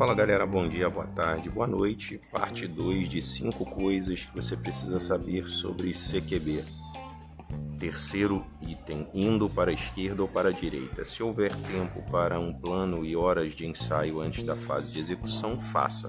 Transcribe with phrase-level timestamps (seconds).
[0.00, 2.18] Fala galera, bom dia, boa tarde, boa noite.
[2.32, 6.64] Parte 2 de 5 coisas que você precisa saber sobre CQB.
[7.78, 11.04] Terceiro item: indo para a esquerda ou para a direita.
[11.04, 15.60] Se houver tempo para um plano e horas de ensaio antes da fase de execução,
[15.60, 16.06] faça,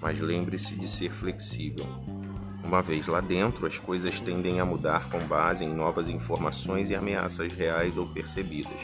[0.00, 1.84] mas lembre-se de ser flexível.
[2.62, 6.94] Uma vez lá dentro, as coisas tendem a mudar com base em novas informações e
[6.94, 8.80] ameaças reais ou percebidas.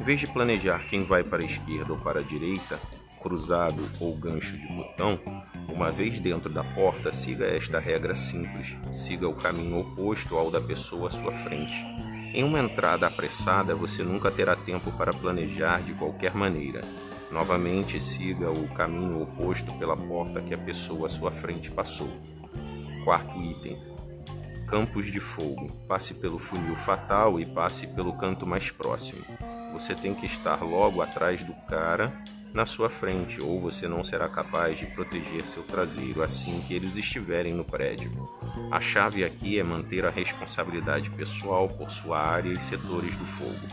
[0.00, 2.78] Em vez de planejar quem vai para a esquerda ou para a direita,
[3.20, 5.20] cruzado ou gancho de botão,
[5.68, 10.60] uma vez dentro da porta, siga esta regra simples: siga o caminho oposto ao da
[10.60, 11.74] pessoa à sua frente.
[12.32, 16.82] Em uma entrada apressada, você nunca terá tempo para planejar de qualquer maneira.
[17.30, 22.10] Novamente, siga o caminho oposto pela porta que a pessoa à sua frente passou.
[23.04, 23.80] Quarto item:
[24.66, 25.66] Campos de fogo.
[25.88, 29.24] Passe pelo funil fatal e passe pelo canto mais próximo.
[29.72, 32.12] Você tem que estar logo atrás do cara
[32.52, 36.96] na sua frente, ou você não será capaz de proteger seu traseiro assim que eles
[36.96, 38.10] estiverem no prédio.
[38.70, 43.68] A chave aqui é manter a responsabilidade pessoal por sua área e setores do fogo.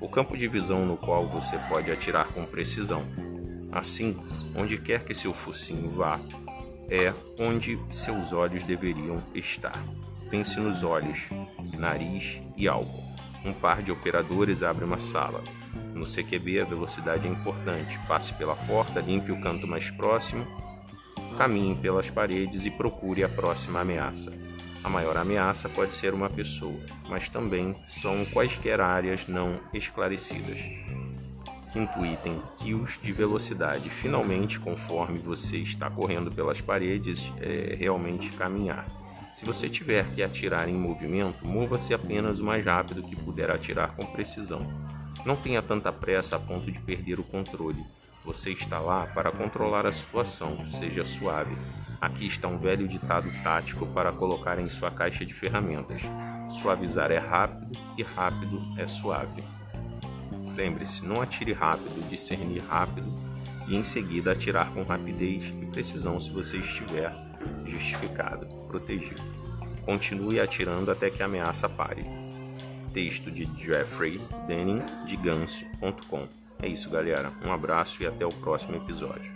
[0.00, 3.04] O campo de visão no qual você pode atirar com precisão.
[3.72, 4.16] Assim,
[4.54, 6.20] onde quer que seu focinho vá,
[6.88, 9.82] é onde seus olhos deveriam estar.
[10.30, 11.28] Pense nos olhos,
[11.78, 13.05] nariz e alvo.
[13.46, 15.40] Um par de operadores abre uma sala.
[15.94, 17.96] No CQB, a velocidade é importante.
[18.08, 20.44] Passe pela porta, limpe o canto mais próximo,
[21.38, 24.32] caminhe pelas paredes e procure a próxima ameaça.
[24.82, 30.60] A maior ameaça pode ser uma pessoa, mas também são quaisquer áreas não esclarecidas.
[31.72, 33.88] Quinto item: kills de velocidade.
[33.90, 38.86] Finalmente, conforme você está correndo pelas paredes, é realmente caminhar.
[39.36, 43.94] Se você tiver que atirar em movimento, mova-se apenas o mais rápido que puder atirar
[43.94, 44.66] com precisão.
[45.26, 47.84] Não tenha tanta pressa a ponto de perder o controle.
[48.24, 51.54] Você está lá para controlar a situação, seja suave.
[52.00, 56.00] Aqui está um velho ditado tático para colocar em sua caixa de ferramentas.
[56.62, 59.44] Suavizar é rápido e rápido é suave.
[60.56, 63.14] Lembre-se, não atire rápido, discernir rápido
[63.68, 67.25] e em seguida atirar com rapidez e precisão se você estiver
[67.64, 69.22] justificado, protegido.
[69.84, 72.04] Continue atirando até que a ameaça pare
[72.96, 74.18] texto de Jeffrey
[74.48, 76.26] Denning de Ganso.com.
[76.62, 77.30] É isso, galera.
[77.44, 79.30] Um abraço e até o próximo episódio.